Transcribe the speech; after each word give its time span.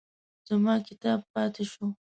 زما 0.47 0.75
کتاب 0.87 1.19
پاتې 1.33 1.63
شو. 1.71 1.85